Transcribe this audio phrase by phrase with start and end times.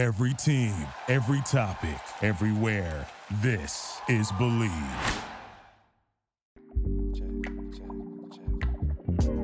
[0.00, 0.72] Every team,
[1.08, 3.06] every topic, everywhere.
[3.42, 5.22] This is Bleav.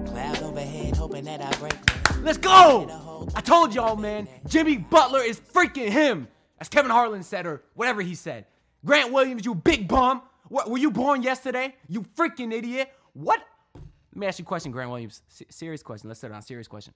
[0.07, 1.75] Cloud overhead, hoping that I break.
[2.23, 3.29] Let's go!
[3.35, 4.29] I told y'all, man.
[4.49, 6.27] Jimmy Butler is freaking him.
[6.59, 8.47] As Kevin Harlan said, or whatever he said.
[8.83, 10.23] Grant Williams, you big bum.
[10.49, 11.75] What, were you born yesterday?
[11.87, 12.91] You freaking idiot.
[13.13, 13.43] What?
[13.75, 13.83] Let
[14.15, 15.21] me ask you a question, Grant Williams.
[15.31, 16.09] S- serious question.
[16.09, 16.41] Let's sit down.
[16.41, 16.95] Serious question.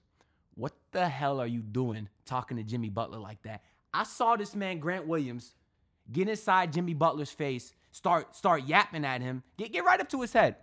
[0.55, 3.63] What the hell are you doing talking to Jimmy Butler like that?
[3.93, 5.55] I saw this man, Grant Williams,
[6.11, 10.21] get inside Jimmy Butler's face, start start yapping at him, get, get right up to
[10.21, 10.57] his head.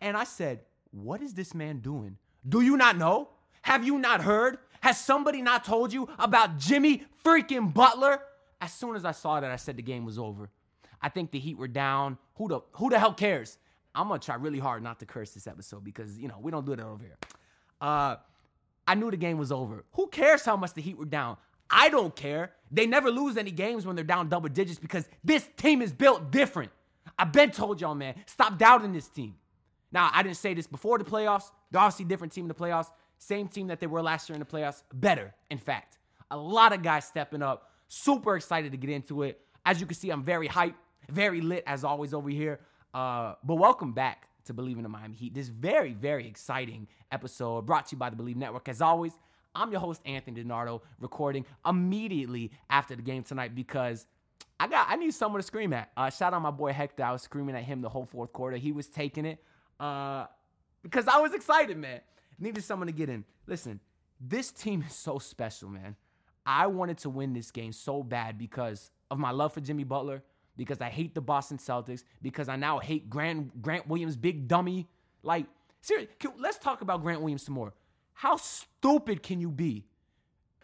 [0.00, 2.16] And I said, What is this man doing?
[2.46, 3.30] Do you not know?
[3.62, 4.58] Have you not heard?
[4.82, 8.20] Has somebody not told you about Jimmy freaking Butler?
[8.60, 10.50] As soon as I saw that, I said the game was over.
[11.00, 12.18] I think the Heat were down.
[12.36, 13.58] Who the who the hell cares?
[13.94, 16.66] I'm gonna try really hard not to curse this episode because you know we don't
[16.66, 17.16] do that over here.
[17.80, 18.16] Uh,
[18.86, 19.84] I knew the game was over.
[19.92, 21.36] Who cares how much the Heat were down?
[21.70, 22.52] I don't care.
[22.70, 26.30] They never lose any games when they're down double digits because this team is built
[26.30, 26.70] different.
[27.18, 29.36] I've been told y'all, man, stop doubting this team.
[29.92, 31.50] Now, I didn't say this before the playoffs.
[31.70, 32.88] They're obviously different team in the playoffs.
[33.18, 34.82] Same team that they were last year in the playoffs.
[34.92, 35.98] Better, in fact.
[36.30, 37.70] A lot of guys stepping up.
[37.88, 39.40] Super excited to get into it.
[39.64, 40.74] As you can see, I'm very hyped,
[41.10, 42.60] very lit as always over here.
[42.92, 45.34] Uh, but welcome back to Bleav in the Miami Heat.
[45.34, 48.68] This very, very exciting episode brought to you by the Bleav Network.
[48.68, 49.12] As always,
[49.54, 54.06] I'm your host, Anthony DiNardo, recording immediately after the game tonight because
[54.58, 55.90] I got I need someone to scream at.
[55.96, 57.04] Uh, shout out my boy Hector.
[57.04, 58.56] I was screaming at him the whole fourth quarter.
[58.56, 59.42] He was taking it
[59.80, 60.26] uh,
[60.82, 62.00] because I was excited, man.
[62.38, 63.24] Needed someone to get in.
[63.46, 63.80] Listen,
[64.20, 65.96] this team is so special, man.
[66.46, 70.22] I wanted to win this game so bad because of my love for Jimmy Butler,
[70.56, 74.88] because I hate the Boston Celtics, because I now hate Grant Grant Williams, big dummy.
[75.22, 75.46] Like,
[75.80, 77.72] seriously, let's talk about Grant Williams some more.
[78.12, 79.86] How stupid can you be?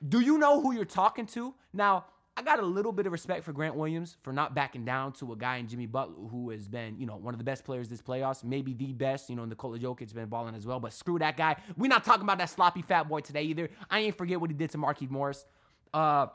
[0.07, 1.55] Do you know who you're talking to?
[1.73, 5.13] Now, I got a little bit of respect for Grant Williams for not backing down
[5.15, 7.65] to a guy in Jimmy Butler who has been, you know, one of the best
[7.65, 9.29] players this playoffs, maybe the best.
[9.29, 11.57] You know, Nikola Jokic's been balling as well, but screw that guy.
[11.77, 13.69] We're not talking about that sloppy fat boy today either.
[13.91, 15.45] I ain't forget what he did to Markieff Morris.
[15.93, 16.29] Uh,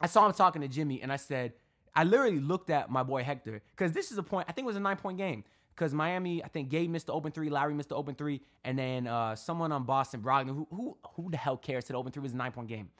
[0.00, 1.54] I saw him talking to Jimmy, and I said,
[1.96, 4.46] I literally looked at my boy Hector because this is a point.
[4.48, 7.14] I think it was a nine point game because Miami, I think Gabe missed the
[7.14, 10.68] open three, Lowry missed the open three, and then uh, someone on Boston, Brogdon, who,
[10.70, 11.86] who who the hell cares?
[11.86, 12.90] Said open three was a nine point game,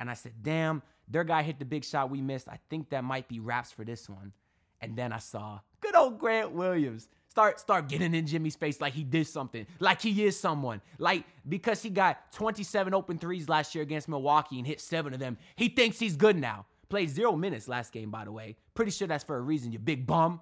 [0.00, 2.48] and I said, damn, their guy hit the big shot we missed.
[2.48, 4.32] I think that might be wraps for this one.
[4.80, 8.94] And then I saw good old Grant Williams start start getting in Jimmy's face like
[8.94, 13.74] he did something, like he is someone, like because he got 27 open threes last
[13.74, 16.66] year against Milwaukee and hit seven of them, he thinks he's good now.
[16.90, 18.56] Played zero minutes last game, by the way.
[18.74, 20.40] Pretty sure that's for a reason, you big bum.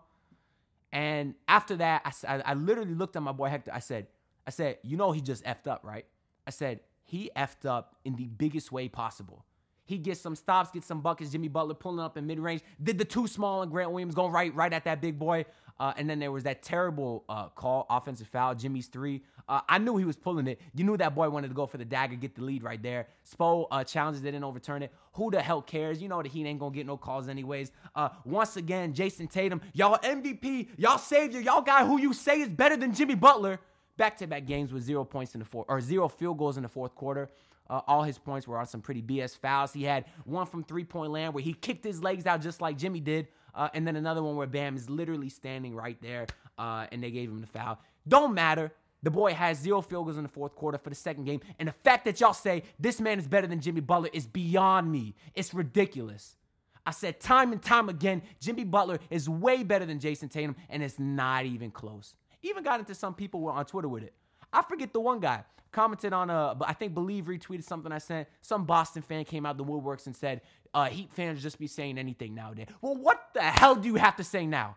[0.92, 3.70] And after that, I, I, I literally looked at my boy Hector.
[3.72, 4.06] I said,
[4.46, 6.06] I said, you know he just effed up, right?
[6.46, 9.44] I said he effed up in the biggest way possible.
[9.88, 11.30] He gets some stops, gets some buckets.
[11.30, 12.60] Jimmy Butler pulling up in mid range.
[12.82, 15.46] Did the two small and Grant Williams going right, right at that big boy.
[15.80, 19.22] Uh, and then there was that terrible uh, call, offensive foul, Jimmy's three.
[19.48, 20.60] Uh, I knew he was pulling it.
[20.74, 23.06] You knew that boy wanted to go for the dagger, get the lead right there.
[23.24, 24.92] Spo uh, challenges, didn't overturn it.
[25.14, 26.02] Who the hell cares?
[26.02, 27.72] You know the Heat ain't gonna get no calls anyways.
[27.94, 32.50] Uh, once again, Jayson Tatum, y'all MVP, y'all savior, y'all guy who you say is
[32.50, 33.58] better than Jimmy Butler.
[33.96, 36.94] Back-to-back games with zero points in the fourth or zero field goals in the fourth
[36.94, 37.30] quarter.
[37.70, 39.72] Uh, all his points were on some pretty BS fouls.
[39.72, 42.78] He had one from three point land where he kicked his legs out just like
[42.78, 43.28] Jimmy did.
[43.54, 46.26] Uh, and then another one where Bam is literally standing right there
[46.58, 47.78] uh, and they gave him the foul.
[48.06, 48.72] Don't matter.
[49.02, 51.40] The boy has zero field goals in the fourth quarter for the second game.
[51.58, 54.90] And the fact that y'all say this man is better than Jimmy Butler is beyond
[54.90, 55.14] me.
[55.34, 56.36] It's ridiculous.
[56.84, 60.82] I said time and time again, Jimmy Butler is way better than Jayson Tatum, and
[60.82, 62.14] it's not even close.
[62.42, 64.14] Even got into some people on Twitter with it.
[64.52, 68.28] I forget the one guy commented on a, I think Bleav retweeted something I sent.
[68.40, 70.40] Some Boston fan came out the woodworks and said,
[70.74, 72.66] uh, Heat fans just be saying anything nowadays.
[72.80, 74.76] Well, what the hell do you have to say now?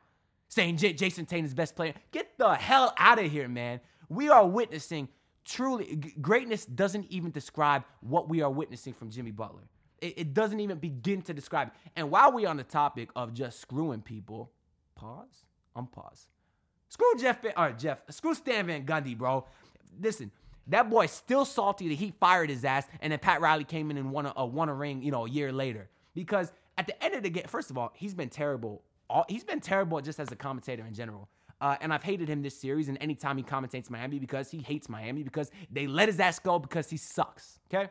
[0.50, 1.94] Saying J- Jayson is best player?
[2.12, 3.80] Get the hell out of here, man.
[4.10, 5.08] We are witnessing
[5.46, 9.64] truly g- greatness doesn't even describe what we are witnessing from Jimmy Butler.
[10.02, 11.74] It, it doesn't even begin to describe it.
[11.96, 14.52] And while we're on the topic of just screwing people,
[14.96, 15.46] pause,
[15.76, 16.28] unpause.
[16.92, 19.46] Screw Jeff, Van, or Jeff, screw Stan Van Gundy, bro.
[20.02, 20.30] Listen,
[20.68, 23.98] that boy's still salty that he fired his ass, and then Pat Riley came in
[23.98, 25.90] and won a, a won a ring, you know, a year later.
[26.14, 28.82] Because at the end of the game, first of all, he's been terrible.
[29.10, 31.30] All, he's been terrible just as a commentator in general.
[31.62, 34.90] Uh, and I've hated him this series and anytime he commentates Miami because he hates
[34.90, 37.60] Miami because they let his ass go because he sucks.
[37.74, 37.90] Okay.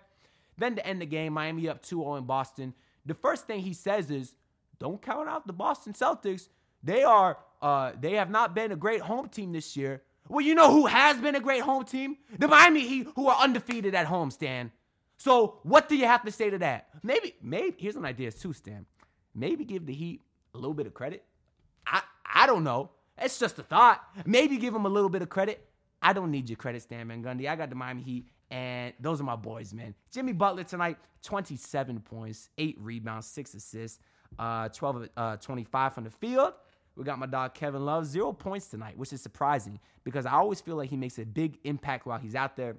[0.58, 2.74] Then to end the game, Miami up 2 0 in Boston.
[3.06, 4.34] The first thing he says is,
[4.78, 6.48] don't count out the Boston Celtics.
[6.82, 10.02] They are, uh, they have not been a great home team this year.
[10.28, 12.16] Well, you know who has been a great home team?
[12.38, 14.70] The Miami Heat, who are undefeated at home, Stan.
[15.16, 16.88] So what do you have to say to that?
[17.02, 18.86] Maybe, maybe here's an idea too, Stan.
[19.34, 20.22] Maybe give the Heat
[20.54, 21.24] a little bit of credit.
[21.86, 22.90] I I don't know.
[23.18, 24.02] It's just a thought.
[24.24, 25.66] Maybe give them a little bit of credit.
[26.00, 27.48] I don't need your credit, Stan Van Gundy.
[27.48, 29.94] I got the Miami Heat, and those are my boys, man.
[30.10, 33.98] Jimmy Butler tonight, 27 points, 8 rebounds, 6 assists,
[34.38, 36.54] uh, 12 uh, 25 from the field.
[37.00, 40.60] We got my dog Kevin Love, zero points tonight, which is surprising because I always
[40.60, 42.76] feel like he makes a big impact while he's out there.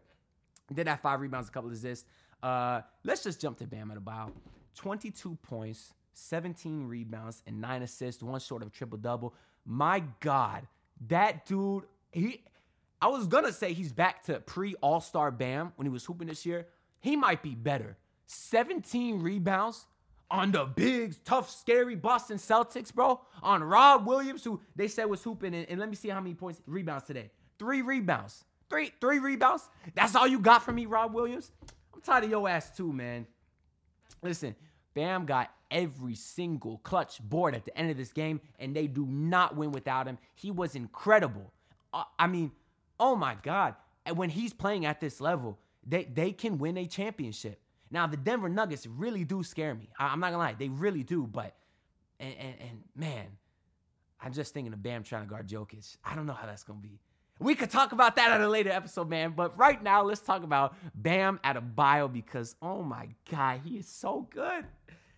[0.72, 2.06] Did have five rebounds, a couple assists.
[2.44, 4.32] Uh, let's just jump to Bam Adebayo.
[4.76, 9.34] 22 points, 17 rebounds, and nine assists, one short of triple double.
[9.66, 10.68] My God,
[11.08, 12.44] that dude, he
[13.02, 16.28] I was gonna say he's back to pre All Star Bam when he was hooping
[16.28, 16.68] this year.
[17.00, 17.98] He might be better.
[18.28, 19.88] 17 rebounds
[20.32, 23.20] on the big, tough, scary Boston Celtics, bro.
[23.44, 26.34] On Rob Williams, who they said was hooping, and, and let me see how many
[26.34, 27.30] points rebounds today.
[27.60, 28.46] Three rebounds.
[28.70, 29.70] Three, three rebounds.
[29.94, 31.52] That's all you got from me, Rob Williams.
[31.94, 33.28] I'm tired of your ass too, man.
[34.24, 34.56] Listen,
[34.94, 39.06] Bam got every single clutch board at the end of this game, and they do
[39.06, 40.18] not win without him.
[40.36, 41.52] He was incredible.
[41.94, 42.52] Uh, I mean,
[43.00, 43.76] oh my God.
[44.06, 47.60] And when he's playing at this level, they, they can win a championship.
[47.92, 49.90] Now, the Denver Nuggets really do scare me.
[50.00, 51.28] I, am not gonna lie, they really do.
[51.28, 51.54] But,
[52.20, 53.26] and, and, and, man,
[54.22, 55.98] I'm just thinking of Bam trying to guard Jokic.
[56.04, 57.00] I don't know how that's gonna be.
[57.40, 59.34] We could talk about that at a later episode, man.
[59.36, 64.28] But right now, let's talk about Bam Adebayo because, oh my God, he is so
[64.30, 64.66] good.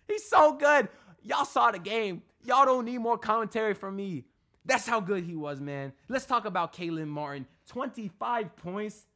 [0.08, 0.88] He's so good.
[1.22, 2.22] Y'all saw the game.
[2.42, 4.24] Y'all don't need more commentary from me.
[4.64, 5.92] That's how good he was, man.
[6.08, 7.46] Let's talk about Caleb Martin.
[7.68, 9.06] 25 points,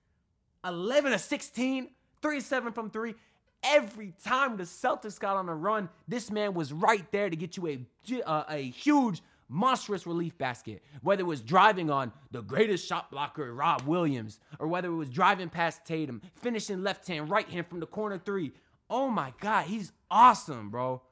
[0.65, 1.89] 11 to 16,
[2.21, 3.15] 37 from three.
[3.63, 7.57] Every time the Celtics got on a run, this man was right there to get
[7.57, 10.83] you a, uh, a huge, monstrous relief basket.
[11.03, 15.11] Whether it was driving on the greatest shot blocker, Rob Williams, or whether it was
[15.11, 18.53] driving past Tatum, finishing left hand, right hand from the corner three.
[18.89, 21.03] Oh my God, he's awesome, bro.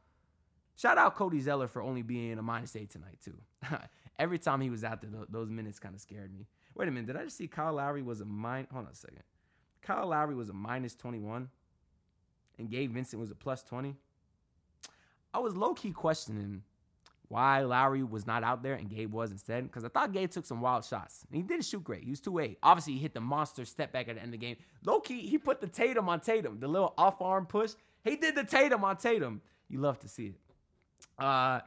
[0.76, 3.36] Shout out Cody Zeller for only being a minus eight tonight, too.
[4.18, 6.46] Every time he was out there, those minutes kind of scared me.
[6.74, 8.70] Wait a minute, did I just see Kyle Lowry was a minus?
[8.72, 9.22] Hold on a second.
[9.82, 11.48] Kyle Lowry was a minus 21,
[12.58, 13.94] and Gabe Vincent was a plus 20.
[15.34, 16.62] I was low key questioning
[17.28, 20.46] why Lowry was not out there and Gabe was instead, because I thought Gabe took
[20.46, 21.24] some wild shots.
[21.28, 22.04] And he didn't shoot great.
[22.04, 22.58] He was 2 8.
[22.62, 24.56] Obviously, he hit the monster step back at the end of the game.
[24.84, 27.72] Low key, he put the Tatum on Tatum, the little off arm push.
[28.04, 29.42] He did the Tatum on Tatum.
[29.68, 30.34] You love to see it.
[31.18, 31.60] Uh,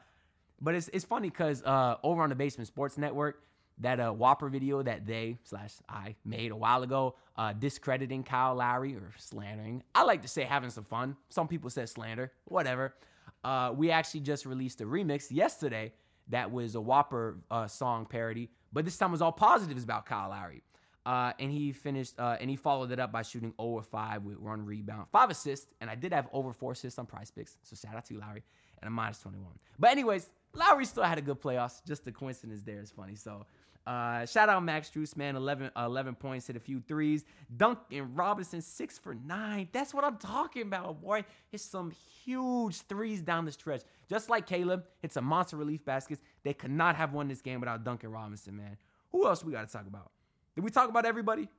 [0.62, 3.44] but it's it's funny because uh, over on the Basement Sports Network,
[3.80, 8.56] that uh, Whopper video that they slash I made a while ago, uh, discrediting Kyle
[8.56, 9.84] Lowry or slandering.
[9.96, 11.16] I like to say having some fun.
[11.30, 12.96] Some people said slander, whatever.
[13.44, 15.94] Uh, we actually just released a remix yesterday
[16.28, 20.30] that was a Whopper uh, song parody, but this time was all positives about Kyle
[20.30, 20.62] Lowry.
[21.06, 24.64] Uh, and he finished, and he followed it up by shooting over 5 with one
[24.64, 28.06] rebound, 5 assists, and I did have over 4 assists on PrizePicks, so shout out
[28.06, 28.44] to you, Lowry,
[28.82, 29.48] and a minus 21.
[29.80, 33.46] But anyways, Lowry still had a good playoffs, just the coincidence there is funny, so
[33.88, 35.36] uh, shout out Max Strus, man.
[35.36, 37.26] 11, uh, 11 points, hit a few threes.
[37.56, 39.70] Duncan Robinson, six for nine.
[39.72, 41.26] That's what I'm talking about, boy.
[41.52, 41.92] It's some
[42.24, 43.82] huge threes down the stretch.
[44.10, 46.22] Just like Caleb, it's a monster relief baskets.
[46.44, 48.78] They could not have won this game without Duncan Robinson, man.
[49.12, 50.12] Who else we got to talk about?
[50.56, 51.50] Did we talk about everybody?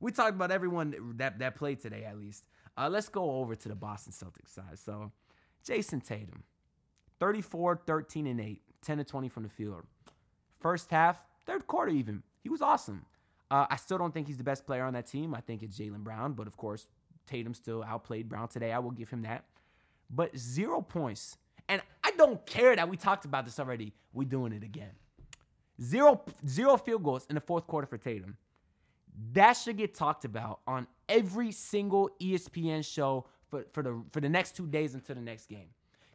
[0.00, 2.44] We talked about everyone that, that played today, at least.
[2.76, 4.78] Uh, let's go over to the Boston Celtics side.
[4.78, 5.10] So,
[5.64, 6.44] Jayson Tatum,
[7.18, 9.82] 34, 13, and 8, 10 to 20 from the field.
[10.60, 12.22] First half, third quarter even.
[12.42, 13.04] He was awesome.
[13.50, 15.34] Uh, I still don't think he's the best player on that team.
[15.34, 16.86] I think it's Jaylen Brown, but of course,
[17.26, 18.72] Tatum still outplayed Brown today.
[18.72, 19.44] I will give him that.
[20.10, 21.38] But zero points.
[21.68, 23.94] And I don't care that we talked about this already.
[24.12, 24.90] We're doing it again.
[25.80, 28.36] Zero, zero field goals in the fourth quarter for Tatum.
[29.32, 34.28] That should get talked about on every single ESPN show for, for, the, for the
[34.28, 35.68] next two days until the next game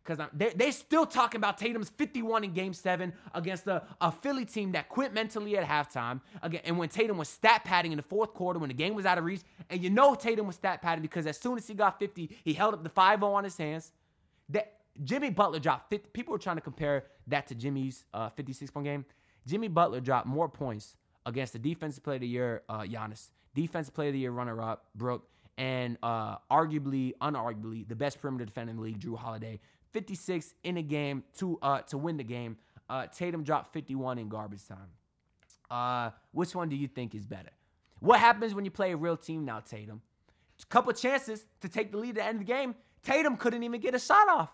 [0.04, 4.46] because they're, they're still talking about Tatum's 51 in game seven against a, a Philly
[4.46, 6.20] team that quit mentally at halftime.
[6.42, 9.06] Again, and when Tatum was stat padding in the fourth quarter when the game was
[9.06, 11.74] out of reach, and you know Tatum was stat padding because as soon as he
[11.74, 13.92] got 50, he held up the 5 0 on his hands.
[14.50, 16.10] That Jimmy Butler dropped 50.
[16.12, 19.06] People were trying to compare that to Jimmy's uh, 56 point game.
[19.48, 20.96] Jimmy Butler dropped more points
[21.26, 24.62] against the defensive player of the year, uh, Giannis, defensive player of the year runner
[24.62, 29.60] up, Brook, and uh, arguably, unarguably, the best perimeter defender in the league, Jrue Holiday.
[29.94, 32.58] 56 in a game to uh, to win the game.
[32.90, 34.90] Uh, Tatum dropped 51 in garbage time.
[35.72, 37.50] Uh, which one do you think is better?
[38.00, 40.02] What happens when you play a real team now, Tatum?
[40.62, 42.76] A couple chances to take the lead at the end of the game.
[43.02, 44.50] Tatum couldn't even get a shot off.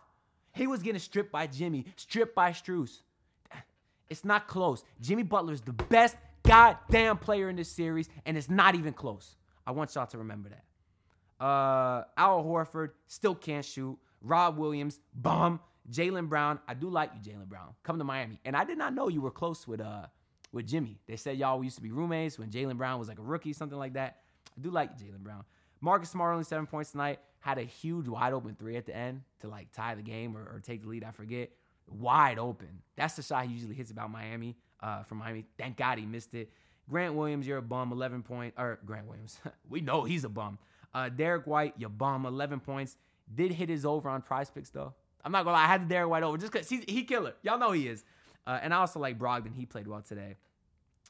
[0.53, 3.01] He was getting stripped by Jimmy, stripped by Strus.
[4.09, 4.83] It's not close.
[5.01, 9.35] Jimmy Butler is the best goddamn player in this series, and it's not even close.
[9.67, 11.43] I want y'all to remember that.
[11.43, 13.97] Uh, Al Horford still can't shoot.
[14.21, 15.59] Rob Williams, bum.
[15.91, 17.73] Jaylen Brown, I do like you, Jaylen Brown.
[17.83, 18.39] Come to Miami.
[18.45, 20.05] And I did not know you were close with uh
[20.51, 20.99] with Jimmy.
[21.07, 23.77] They said y'all used to be roommates when Jaylen Brown was like a rookie, something
[23.77, 24.17] like that.
[24.57, 25.43] I do like Jaylen Brown.
[25.81, 27.19] Marcus Smart only seven points tonight.
[27.39, 30.41] Had a huge wide open three at the end to like tie the game or,
[30.41, 31.03] or take the lead.
[31.03, 31.51] I forget.
[31.87, 32.81] Wide open.
[32.95, 34.55] That's the shot he usually hits about Miami.
[34.81, 35.45] Uh, from Miami.
[35.57, 36.51] Thank God he missed it.
[36.89, 37.91] Grant Williams, you're a bum.
[37.91, 39.37] 11 point or Grant Williams.
[39.69, 40.57] we know he's a bum.
[40.93, 42.25] Uh, Derrick White, you bum.
[42.25, 42.97] 11 points.
[43.33, 44.93] Did hit his over on PrizePicks though.
[45.23, 45.63] I'm not gonna lie.
[45.63, 47.33] I had the Derrick White over just because he he killer.
[47.41, 48.03] Y'all know he is.
[48.47, 49.53] Uh, and I also like Brogdon.
[49.55, 50.35] He played well today.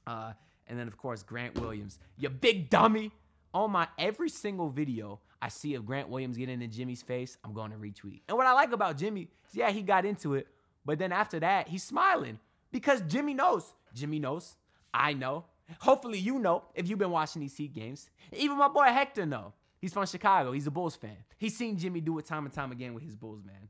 [0.06, 0.34] Uh,
[0.68, 3.12] and then of course Grant Williams, you big dummy.
[3.52, 7.54] On my every single video I see of Grant Williams getting in Jimmy's face, I'm
[7.54, 8.22] going to retweet.
[8.28, 10.48] And what I like about Jimmy is yeah, he got into it,
[10.86, 12.38] but then after that, he's smiling
[12.72, 13.74] because Jimmy knows.
[13.96, 14.56] Jimmy knows.
[14.94, 15.46] I know.
[15.80, 18.10] Hopefully you know if you've been watching these Heat games.
[18.36, 19.54] Even my boy Hector know.
[19.80, 20.52] He's from Chicago.
[20.52, 21.18] He's a Bulls fan.
[21.38, 23.70] He's seen Jimmy do it time and time again with his Bulls, man.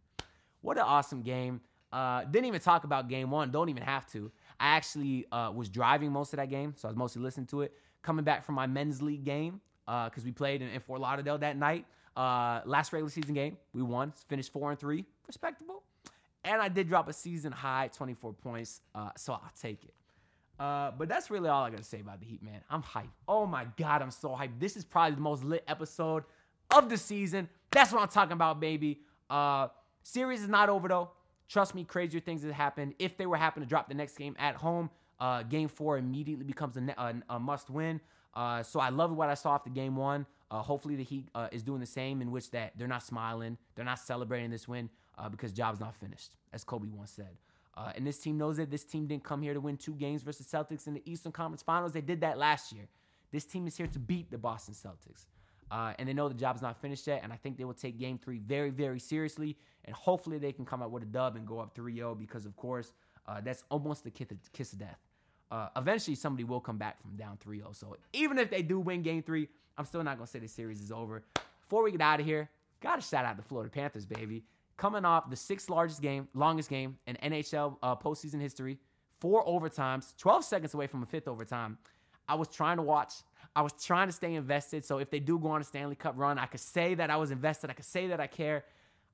[0.62, 1.62] What an awesome game.
[1.92, 3.52] Uh, didn't even talk about game one.
[3.52, 4.32] Don't even have to.
[4.60, 7.62] I actually uh, was driving most of that game, so I was mostly listening to
[7.62, 7.74] it.
[8.02, 11.38] Coming back from my men's league game, because uh, we played in, in, Fort Lauderdale
[11.40, 11.86] that night.
[12.16, 15.84] Uh, last regular season game, we won, finished four and three, respectable.
[16.44, 19.94] And I did drop a season high, 24 points, uh, so I'll take it.
[20.60, 22.62] Uh, but that's really all I gotta say about the Heat, man.
[22.70, 23.14] I'm hyped.
[23.28, 24.60] Oh my god, I'm so hyped.
[24.60, 26.24] This is probably the most lit episode
[26.70, 27.48] of the season.
[27.72, 29.00] That's what I'm talking about, baby.
[29.30, 29.70] Uh,
[30.04, 31.12] series is not over though.
[31.48, 32.94] Trust me, crazier things have happened.
[33.00, 34.90] If they were happen to drop the next game at home,
[35.20, 38.02] uh, game four immediately becomes a, a, a must win.
[38.34, 40.26] Uh, so I love what I saw after game one.
[40.52, 43.58] Uh, hopefully the Heat uh, is doing the same in which that they're not smiling,
[43.76, 44.90] they're not celebrating this win
[45.32, 47.36] because job's not finished, as Kobe once said.
[47.76, 50.22] Uh, and this team knows that this team didn't come here to win two games
[50.22, 51.94] versus Celtics in the Eastern Conference Finals.
[51.94, 52.88] They did that last year.
[53.32, 55.26] This team is here to beat the Boston Celtics.
[55.72, 57.22] Uh, and they know the job's not finished yet.
[57.24, 59.56] And I think they will take game three very, very seriously.
[59.86, 62.46] And hopefully they can come out with a dub and go up 3 0 because,
[62.46, 62.92] of course,
[63.28, 64.98] uh, that's almost the kiss of death.
[65.52, 67.72] Uh, eventually, somebody will come back from down 3 0.
[67.74, 69.48] So even if they do win game three,
[69.78, 71.24] I'm still not going to say the series is over.
[71.62, 72.50] Before we get out of here,
[72.82, 74.44] got to shout out the Florida Panthers, baby
[74.80, 78.80] coming off the sixth largest game, longest game in NHL uh, postseason history,
[79.20, 81.78] four overtimes, 12 seconds away from a fifth overtime.
[82.28, 83.14] I was trying to watch.
[83.56, 84.86] I was trying to stay invested.
[84.86, 87.18] So if they do go on a Stanley Cup run, I could say that I
[87.18, 87.70] was invested.
[87.70, 88.64] I could say that I care.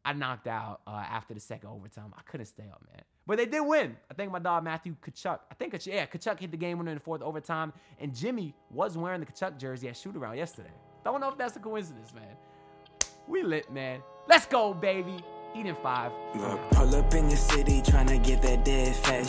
[0.03, 2.13] I knocked out uh, after the second overtime.
[2.15, 3.01] I couldn't stay up, man.
[3.25, 3.97] But they did win.
[4.11, 5.39] I think my dog Matthew Tkachuk.
[5.49, 8.97] I think yeah, Tkachuk hit the game winner in the fourth overtime, and Jimmy was
[8.97, 10.69] wearing the Tkachuk jersey at shoot around yesterday.
[11.03, 12.35] Don't know if that's a coincidence, man.
[13.27, 14.01] We lit, man.
[14.27, 15.17] Let's go, baby.
[15.57, 16.11] Eating five.
[16.35, 19.23] Look, pull up in your city trying to get that dead fat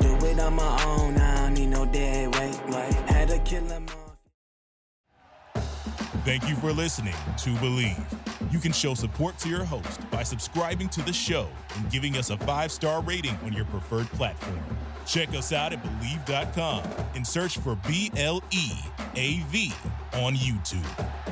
[0.00, 2.54] Do it on my own, I don't need no dead weight.
[3.08, 3.86] Had to kill him
[6.24, 8.02] Thank you for listening to Bleav.
[8.50, 12.30] You can show support to your host by subscribing to the show and giving us
[12.30, 14.58] a five star rating on your preferred platform.
[15.06, 16.82] Check us out at Bleav.com
[17.14, 18.70] and search for B L E
[19.16, 19.72] A V
[20.14, 21.23] on YouTube.